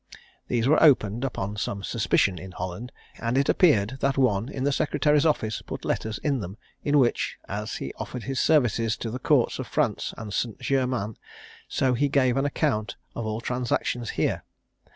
[0.47, 4.71] These were opened upon some suspicion in Holland, and it appeared that one in the
[4.71, 9.19] secretary's office put letters in them, in which, as he offered his services to the
[9.19, 10.57] courts of France and St.
[10.59, 11.17] Germains,
[11.67, 14.41] so he gave an account of all transactions here.